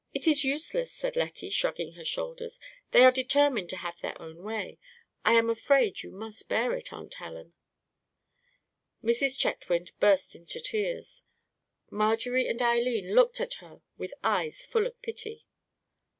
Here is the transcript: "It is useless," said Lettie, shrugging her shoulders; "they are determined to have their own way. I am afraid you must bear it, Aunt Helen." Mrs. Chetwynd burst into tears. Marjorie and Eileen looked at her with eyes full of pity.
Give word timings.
"It 0.15 0.25
is 0.25 0.43
useless," 0.43 0.91
said 0.91 1.15
Lettie, 1.15 1.51
shrugging 1.51 1.91
her 1.93 2.03
shoulders; 2.03 2.59
"they 2.89 3.05
are 3.05 3.11
determined 3.11 3.69
to 3.69 3.77
have 3.77 4.01
their 4.01 4.19
own 4.19 4.41
way. 4.41 4.79
I 5.23 5.33
am 5.33 5.47
afraid 5.47 6.01
you 6.01 6.09
must 6.09 6.49
bear 6.49 6.73
it, 6.73 6.91
Aunt 6.91 7.13
Helen." 7.13 7.53
Mrs. 9.03 9.37
Chetwynd 9.37 9.91
burst 9.99 10.35
into 10.35 10.59
tears. 10.59 11.23
Marjorie 11.91 12.47
and 12.47 12.63
Eileen 12.63 13.13
looked 13.13 13.39
at 13.39 13.53
her 13.61 13.83
with 13.95 14.15
eyes 14.23 14.65
full 14.65 14.87
of 14.87 14.99
pity. 15.03 15.45